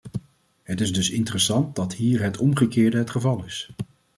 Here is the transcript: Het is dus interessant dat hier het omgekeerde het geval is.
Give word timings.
Het 0.63 0.81
is 0.81 0.93
dus 0.93 1.09
interessant 1.09 1.75
dat 1.75 1.93
hier 1.93 2.21
het 2.21 2.37
omgekeerde 2.37 2.97
het 2.97 3.09
geval 3.09 3.43
is. 3.45 3.71